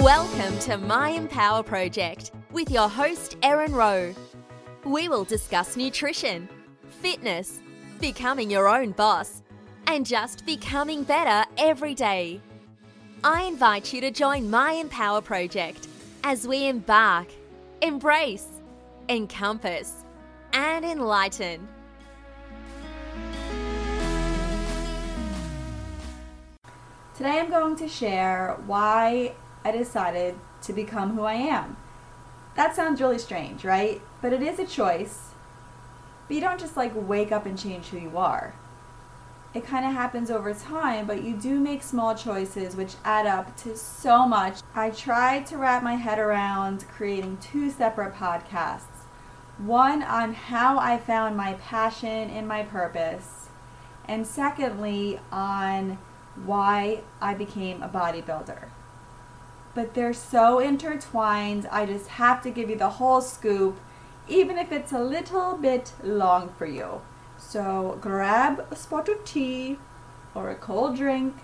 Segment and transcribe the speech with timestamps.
[0.00, 4.14] Welcome to My Empower Project with your host, Erin Rowe.
[4.84, 6.48] We will discuss nutrition,
[6.88, 7.60] fitness,
[8.00, 9.42] becoming your own boss,
[9.86, 12.40] and just becoming better every day.
[13.22, 15.86] I invite you to join My Empower Project
[16.24, 17.28] as we embark,
[17.82, 18.48] embrace,
[19.10, 20.04] encompass,
[20.54, 21.68] and enlighten.
[27.14, 31.76] Today I'm going to share why I decided to become who I am.
[32.54, 34.00] That sounds really strange, right?
[34.20, 35.30] But it is a choice.
[36.28, 38.54] But you don't just like wake up and change who you are.
[39.54, 43.54] It kind of happens over time, but you do make small choices which add up
[43.58, 44.60] to so much.
[44.74, 48.92] I tried to wrap my head around creating two separate podcasts
[49.58, 53.48] one on how I found my passion and my purpose,
[54.06, 55.98] and secondly, on
[56.44, 58.68] why I became a bodybuilder.
[59.74, 63.80] But they're so intertwined, I just have to give you the whole scoop,
[64.28, 67.00] even if it's a little bit long for you.
[67.38, 69.78] So grab a spot of tea,
[70.34, 71.36] or a cold drink,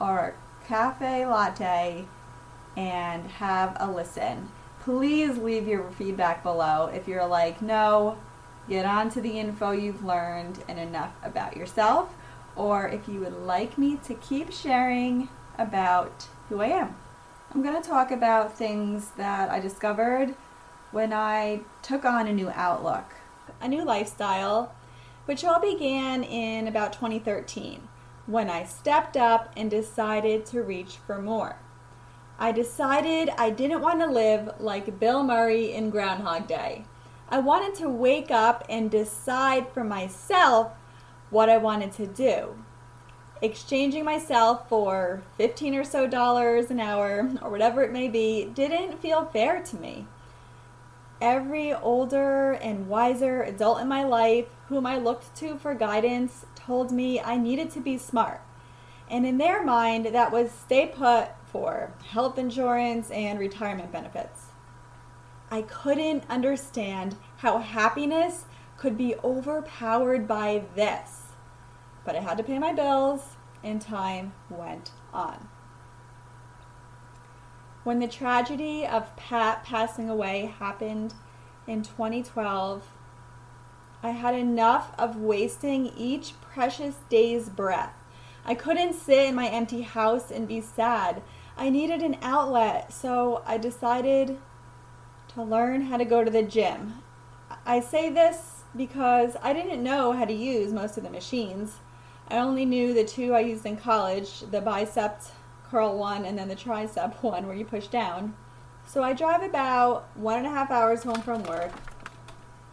[0.00, 2.06] or a cafe latte,
[2.76, 4.48] and have a listen.
[4.80, 8.18] Please leave your feedback below if you're like, no,
[8.68, 12.14] get on to the info you've learned and enough about yourself
[12.56, 16.96] or if you would like me to keep sharing about who I am.
[17.54, 20.34] I'm going to talk about things that I discovered
[20.90, 23.14] when I took on a new outlook,
[23.60, 24.74] a new lifestyle,
[25.26, 27.86] which all began in about 2013
[28.26, 31.54] when I stepped up and decided to reach for more.
[32.40, 36.86] I decided I didn't want to live like Bill Murray in Groundhog Day.
[37.28, 40.72] I wanted to wake up and decide for myself
[41.30, 42.56] what I wanted to do.
[43.44, 49.02] Exchanging myself for 15 or so dollars an hour or whatever it may be didn't
[49.02, 50.06] feel fair to me.
[51.20, 56.90] Every older and wiser adult in my life whom I looked to for guidance told
[56.90, 58.40] me I needed to be smart.
[59.10, 64.46] And in their mind, that was stay put for health insurance and retirement benefits.
[65.50, 68.46] I couldn't understand how happiness
[68.78, 71.24] could be overpowered by this
[72.04, 73.33] but I had to pay my bills,
[73.64, 75.48] and time went on.
[77.82, 81.14] When the tragedy of Pat passing away happened
[81.66, 82.86] in 2012,
[84.02, 87.94] I had enough of wasting each precious day's breath.
[88.44, 91.22] I couldn't sit in my empty house and be sad.
[91.56, 94.38] I needed an outlet, so I decided
[95.28, 97.02] to learn how to go to the gym.
[97.64, 101.76] I say this because I didn't know how to use most of the machines.
[102.28, 105.22] I only knew the two I used in college the bicep
[105.70, 108.34] curl one and then the tricep one where you push down.
[108.86, 111.72] So I drive about one and a half hours home from work.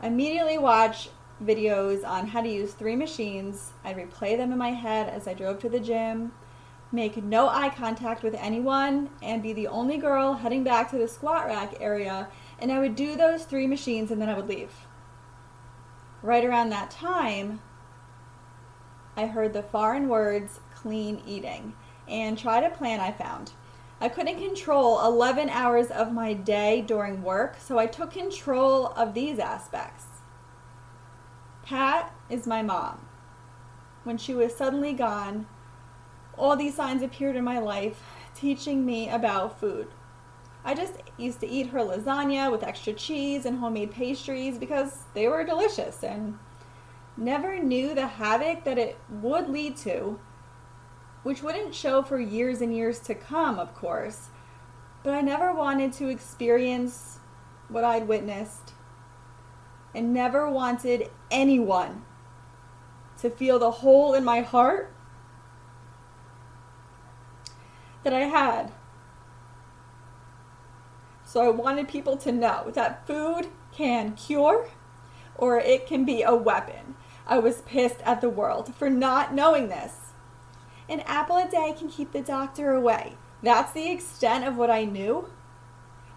[0.00, 1.10] I immediately watch
[1.42, 3.72] videos on how to use three machines.
[3.84, 6.32] I replay them in my head as I drove to the gym,
[6.92, 11.08] make no eye contact with anyone, and be the only girl heading back to the
[11.08, 12.28] squat rack area.
[12.58, 14.72] And I would do those three machines and then I would leave.
[16.22, 17.60] Right around that time,
[19.16, 21.74] I heard the foreign words clean eating
[22.06, 23.52] and tried a plan I found.
[24.00, 29.14] I couldn't control 11 hours of my day during work, so I took control of
[29.14, 30.04] these aspects.
[31.62, 33.06] Pat is my mom.
[34.04, 35.46] When she was suddenly gone,
[36.36, 38.02] all these signs appeared in my life
[38.34, 39.88] teaching me about food.
[40.62, 45.26] I just used to eat her lasagna with extra cheese and homemade pastries because they
[45.26, 46.38] were delicious and
[47.16, 50.18] never knew the havoc that it would lead to,
[51.22, 54.28] which wouldn't show for years and years to come, of course.
[55.02, 57.18] But I never wanted to experience
[57.68, 58.72] what I'd witnessed
[59.94, 62.04] and never wanted anyone
[63.18, 64.92] to feel the hole in my heart
[68.02, 68.72] that I had.
[71.24, 74.68] So I wanted people to know that food can cure
[75.34, 76.94] or it can be a weapon.
[77.26, 80.12] I was pissed at the world for not knowing this.
[80.88, 83.14] An apple a day can keep the doctor away.
[83.42, 85.28] That's the extent of what I knew.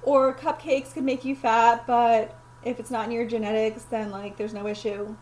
[0.04, 4.38] Or cupcakes could make you fat, but if it's not in your genetics, then like
[4.38, 5.16] there's no issue.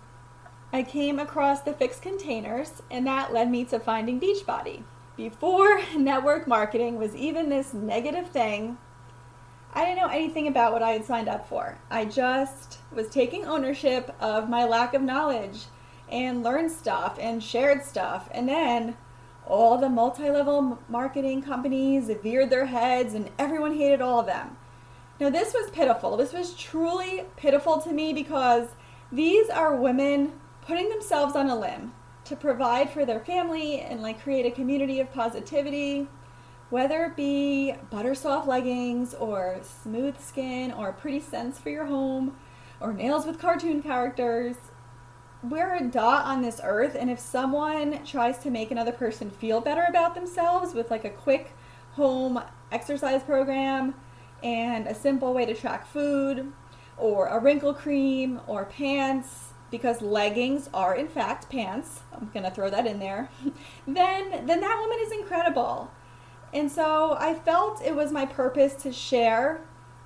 [0.73, 4.83] I came across the fixed containers, and that led me to finding Beachbody.
[5.15, 8.77] Before network marketing was even this negative thing,
[9.73, 11.77] I didn't know anything about what I had signed up for.
[11.89, 15.65] I just was taking ownership of my lack of knowledge
[16.09, 18.29] and learned stuff and shared stuff.
[18.31, 18.97] And then
[19.45, 24.57] all the multi level marketing companies veered their heads and everyone hated all of them.
[25.19, 26.15] Now, this was pitiful.
[26.15, 28.67] This was truly pitiful to me because
[29.11, 31.93] these are women putting themselves on a limb
[32.25, 36.07] to provide for their family and like create a community of positivity,
[36.69, 42.35] whether it be butter soft leggings or smooth skin or pretty scents for your home
[42.79, 44.57] or nails with cartoon characters
[45.43, 49.61] we're a dot on this earth and if someone tries to make another person feel
[49.61, 51.53] better about themselves with like a quick
[51.91, 52.41] home
[52.71, 53.93] exercise program
[54.43, 56.51] and a simple way to track food
[56.97, 62.51] or a wrinkle cream or pants because leggings are in fact pants i'm going to
[62.51, 63.29] throw that in there
[63.87, 65.91] then then that woman is incredible.
[66.53, 69.61] And so i felt it was my purpose to share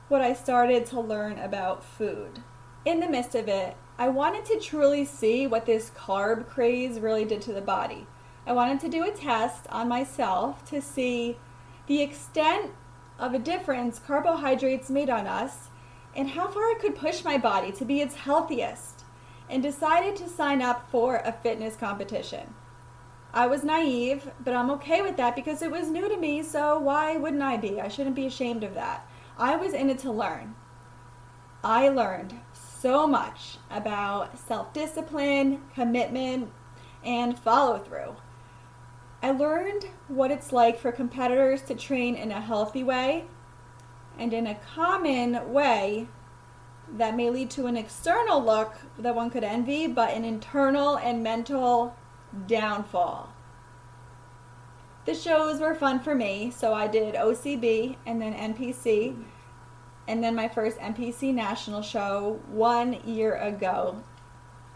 [0.10, 2.42] what i started to learn about food
[2.86, 7.24] in the midst of it I wanted to truly see what this carb craze really
[7.24, 8.07] did to the body.
[8.48, 11.38] I wanted to do a test on myself to see
[11.86, 12.72] the extent
[13.19, 15.69] of a difference carbohydrates made on us
[16.16, 19.06] and how far I could push my body to be its healthiest,
[19.50, 22.54] and decided to sign up for a fitness competition.
[23.34, 26.80] I was naive, but I'm okay with that because it was new to me, so
[26.80, 27.80] why wouldn't I be?
[27.80, 29.06] I shouldn't be ashamed of that.
[29.38, 30.56] I was in it to learn.
[31.63, 32.39] I learned
[32.81, 36.51] so much about self discipline, commitment,
[37.06, 38.16] and follow through.
[39.22, 43.25] I learned what it's like for competitors to train in a healthy way
[44.18, 46.07] and in a common way
[46.98, 51.24] that may lead to an external look that one could envy, but an internal and
[51.24, 51.95] mental
[52.48, 53.31] downfall.
[55.06, 59.24] The shows were fun for me, so I did OCB and then NPC
[60.07, 64.03] and then my first NPC national show one year ago.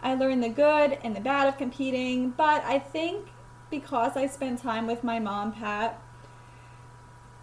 [0.02, 3.28] I learned the good and the bad of competing, but I think
[3.70, 6.00] because I spent time with my mom, Pat,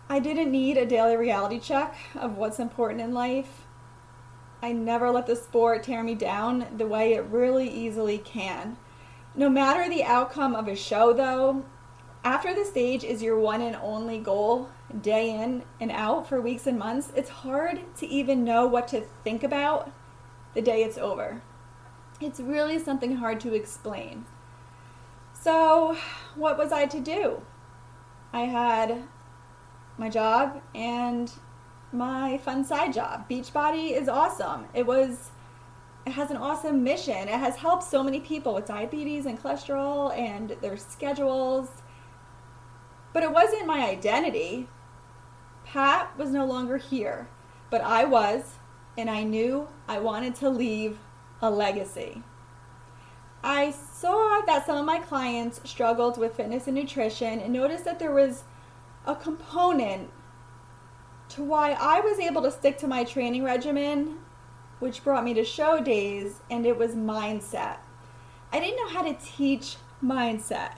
[0.10, 3.66] I didn't need a daily reality check of what's important in life.
[4.62, 8.78] I never let the sport tear me down the way it really easily can.
[9.36, 11.66] No matter the outcome of a show, though,
[12.24, 14.70] after the stage is your one and only goal,
[15.02, 19.02] day in and out for weeks and months, it's hard to even know what to
[19.24, 19.92] think about
[20.54, 21.42] the day it's over.
[22.22, 24.26] It's really something hard to explain.
[25.34, 25.98] So,
[26.36, 27.42] what was I to do?
[28.32, 29.04] I had
[29.98, 31.32] my job and
[31.92, 33.30] my fun side job.
[33.30, 34.66] Beachbody is awesome.
[34.74, 35.32] It was
[36.06, 37.30] it has an awesome mission.
[37.30, 41.70] It has helped so many people with diabetes and cholesterol and their schedules.
[43.14, 44.68] But it wasn't my identity.
[45.66, 47.30] Pat was no longer here,
[47.70, 48.56] but I was,
[48.98, 50.98] and I knew I wanted to leave
[51.42, 52.24] a legacy.
[53.44, 58.00] I saw that some of my clients struggled with fitness and nutrition and noticed that
[58.00, 58.44] there was
[59.06, 60.10] a component
[61.30, 64.20] to why I was able to stick to my training regimen,
[64.80, 67.78] which brought me to show days, and it was mindset.
[68.52, 70.74] I didn't know how to teach mindset.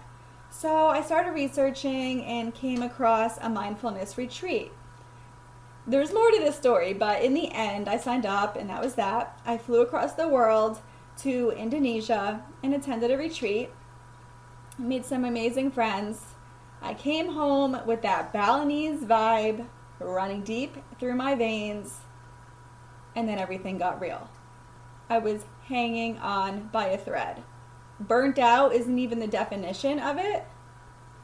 [0.57, 4.71] So I started researching and came across a mindfulness retreat
[5.87, 8.95] there's more to this story, but in the end, I signed up, and that was
[8.95, 9.39] that.
[9.45, 10.79] I flew across the world
[11.19, 13.69] to Indonesia and attended a retreat,
[14.79, 16.23] made some amazing friends.
[16.81, 19.67] I came home with that Balinese vibe
[19.99, 21.99] running deep through my veins,
[23.15, 24.29] and then everything got real.
[25.07, 27.43] I was hanging on by a thread.
[27.99, 30.45] Burnt out isn't even the definition of it.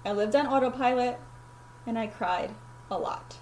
[0.06, 1.20] I lived on autopilot,
[1.86, 2.56] and I cried
[2.90, 3.38] a lot.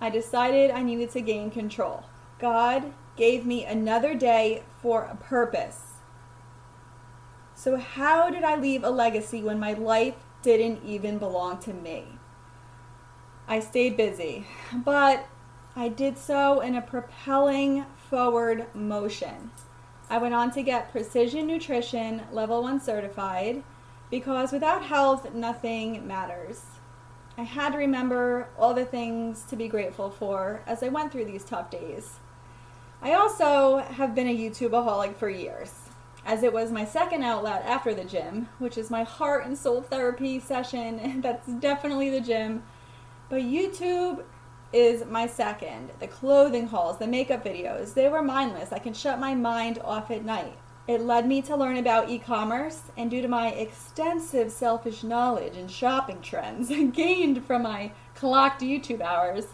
[0.00, 2.04] I decided I needed to gain control.
[2.38, 5.92] God gave me another day for a purpose.
[7.54, 12.18] So, how did I leave a legacy when my life didn't even belong to me?
[13.46, 15.26] I stayed busy, but
[15.76, 19.52] I did so in a propelling forward motion.
[20.10, 23.62] I went on to get Precision Nutrition Level 1 certified
[24.10, 26.62] because without health, nothing matters.
[27.38, 31.24] I had to remember all the things to be grateful for as I went through
[31.24, 32.20] these tough days.
[33.00, 35.72] I also have been a YouTubeaholic for years,
[36.26, 39.80] as it was my second outlet after the gym, which is my heart and soul
[39.80, 41.20] therapy session.
[41.22, 42.62] That's definitely the gym.
[43.30, 44.22] But YouTube
[44.72, 45.90] is my second.
[46.00, 48.72] The clothing hauls, the makeup videos, they were mindless.
[48.72, 50.56] I can shut my mind off at night.
[50.88, 55.56] It led me to learn about e commerce, and due to my extensive selfish knowledge
[55.56, 59.46] and shopping trends gained from my clocked YouTube hours,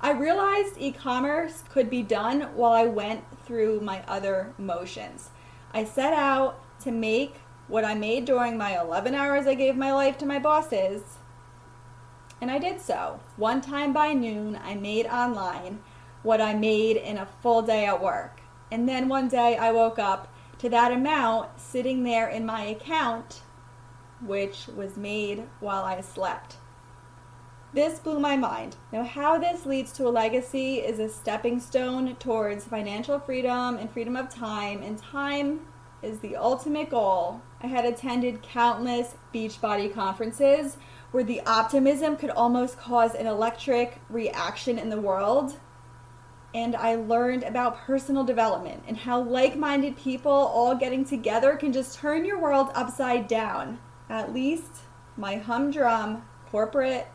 [0.00, 5.30] I realized e commerce could be done while I went through my other motions.
[5.72, 7.36] I set out to make
[7.68, 11.02] what I made during my 11 hours I gave my life to my bosses.
[12.40, 13.20] And I did so.
[13.36, 15.80] One time by noon, I made online
[16.22, 18.40] what I made in a full day at work.
[18.70, 23.42] And then one day I woke up to that amount sitting there in my account,
[24.20, 26.56] which was made while I slept.
[27.72, 28.76] This blew my mind.
[28.90, 33.90] Now, how this leads to a legacy is a stepping stone towards financial freedom and
[33.90, 35.60] freedom of time, and time
[36.02, 37.42] is the ultimate goal.
[37.60, 40.78] I had attended countless Beachbody conferences
[41.10, 45.58] where the optimism could almost cause an electric reaction in the world.
[46.54, 51.72] And I learned about personal development and how like minded people all getting together can
[51.72, 53.78] just turn your world upside down.
[54.08, 54.82] At least
[55.16, 57.08] my humdrum corporate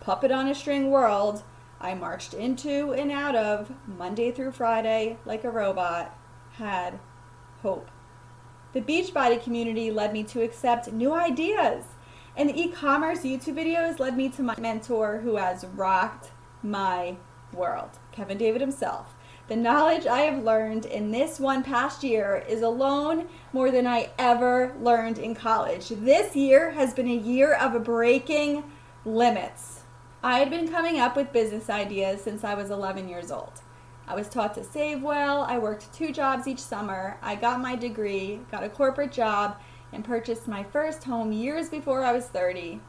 [0.00, 1.42] puppet on a string world
[1.80, 6.16] I marched into and out of Monday through Friday like a robot
[6.52, 6.98] had
[7.62, 7.90] hope.
[8.72, 11.84] The Beachbody community led me to accept new ideas,
[12.36, 16.30] and the e commerce YouTube videos led me to my mentor who has rocked
[16.62, 17.16] my
[17.52, 19.14] world, Kevin David himself.
[19.48, 24.10] The knowledge I have learned in this one past year is alone more than I
[24.18, 25.88] ever learned in college.
[25.88, 28.64] This year has been a year of breaking
[29.04, 29.84] limits.
[30.22, 33.62] I had been coming up with business ideas since I was 11 years old.
[34.08, 35.42] I was taught to save well.
[35.42, 37.16] I worked two jobs each summer.
[37.22, 39.58] I got my degree, got a corporate job,
[39.96, 42.80] and purchased my first home years before I was 30.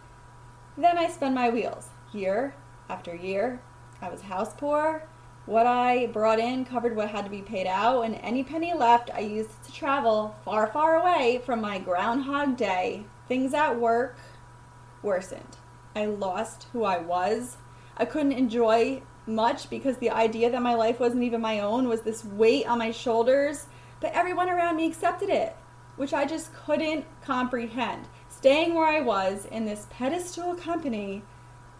[0.78, 2.54] Then I spun my wheels, year
[2.90, 3.62] after year.
[4.02, 5.08] I was house poor.
[5.46, 9.10] What I brought in covered what had to be paid out, and any penny left
[9.14, 13.06] I used to travel far, far away from my Groundhog Day.
[13.30, 14.18] Things at work
[15.02, 15.58] worsened.
[15.96, 17.56] I lost who I was.
[17.96, 22.02] I couldn't enjoy much because the idea that my life wasn't even my own was
[22.02, 23.68] this weight on my shoulders,
[24.02, 25.56] but everyone around me accepted it,
[25.98, 28.08] which I just couldn't comprehend.
[28.30, 31.24] Staying where I was in this pedestal company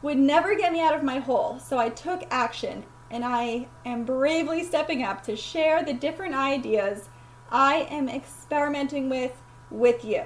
[0.02, 4.04] would never get me out of my hole, so I took action and I am
[4.04, 7.10] bravely stepping up to share the different ideas
[7.50, 10.24] I am experimenting with with you.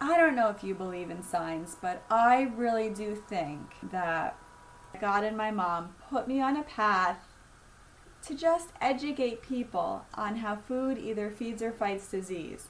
[0.00, 4.36] I don't know if you believe in signs, but I really do think that
[5.00, 7.18] God and my mom put me on a path
[8.26, 12.68] to just educate people on how food either feeds or fights disease.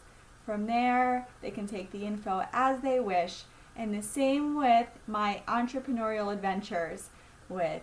[0.48, 3.42] From there, they can take the info as they wish,
[3.76, 7.10] and the same with my entrepreneurial adventures
[7.50, 7.82] with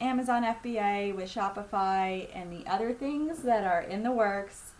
[0.00, 4.72] Amazon FBA, with Shopify, and the other things that are in the works.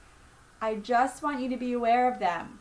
[0.60, 2.58] I just want you to be aware of them.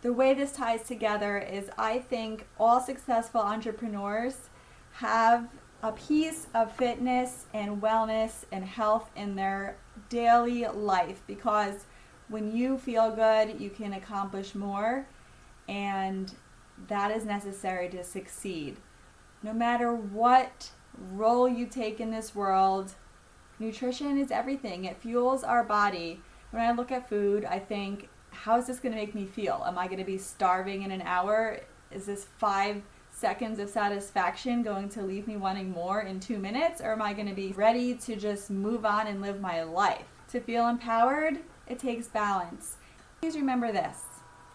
[0.00, 4.48] The way this ties together is I think all successful entrepreneurs
[4.92, 5.46] have
[5.82, 9.76] a piece of fitness and wellness and health in their
[10.08, 11.84] daily life because
[12.30, 15.06] when you feel good, you can accomplish more,
[15.68, 16.32] and
[16.88, 18.76] that is necessary to succeed.
[19.42, 20.70] No matter what
[21.12, 22.94] role you take in this world,
[23.58, 24.84] nutrition is everything.
[24.84, 26.20] It fuels our body.
[26.52, 29.62] When I look at food, I think, how is this going to make me feel?
[29.66, 31.58] Am I going to be starving in an hour?
[31.90, 36.80] Is this five seconds of satisfaction going to leave me wanting more in two minutes?
[36.80, 40.06] Or am I going to be ready to just move on and live my life?
[40.28, 42.76] To feel empowered, it takes balance.
[43.20, 44.02] Please remember this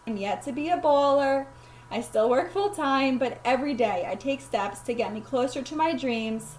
[0.06, 1.46] I'm yet to be a bowler.
[1.90, 5.62] I still work full time, but every day I take steps to get me closer
[5.62, 6.56] to my dreams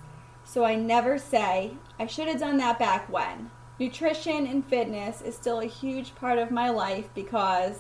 [0.48, 3.52] so I never say, I should have done that back when.
[3.80, 7.80] Nutrition and fitness is still a huge part of my life because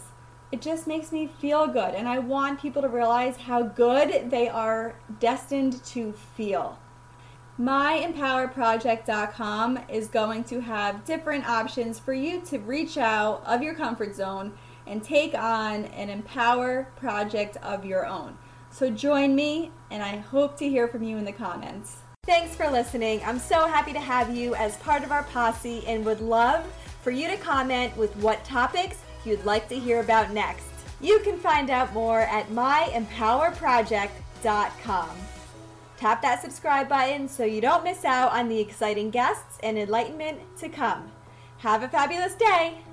[0.52, 1.96] it just makes me feel good.
[1.96, 6.78] And I want people to realize how good they are destined to feel.
[7.60, 14.16] MyEmpowerProject.com is going to have different options for you to reach out of your comfort
[14.16, 14.54] zone
[14.86, 18.38] and take on an empower project of your own.
[18.70, 21.98] So join me, and I hope to hear from you in the comments.
[22.26, 23.24] Thanks for listening.
[23.26, 26.64] I'm so happy to have you as part of our posse and would love
[27.02, 30.68] for you to comment with what topics you'd like to hear about next.
[31.02, 35.10] You can find out more at myempowerproject.com.
[35.98, 40.40] Tap that subscribe button so you don't miss out on the exciting guests and enlightenment
[40.60, 41.12] to come.
[41.58, 42.84] Have a fabulous day!